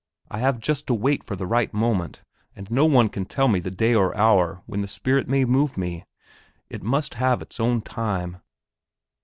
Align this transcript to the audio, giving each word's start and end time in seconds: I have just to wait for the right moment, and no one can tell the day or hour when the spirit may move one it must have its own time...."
I 0.31 0.39
have 0.39 0.59
just 0.59 0.87
to 0.87 0.95
wait 0.95 1.23
for 1.23 1.35
the 1.35 1.45
right 1.45 1.71
moment, 1.71 2.23
and 2.55 2.71
no 2.71 2.87
one 2.87 3.07
can 3.07 3.25
tell 3.25 3.47
the 3.49 3.69
day 3.69 3.93
or 3.93 4.17
hour 4.17 4.63
when 4.65 4.81
the 4.81 4.87
spirit 4.87 5.27
may 5.27 5.45
move 5.45 5.77
one 5.77 6.05
it 6.71 6.81
must 6.81 7.13
have 7.13 7.39
its 7.43 7.59
own 7.59 7.83
time...." 7.83 8.37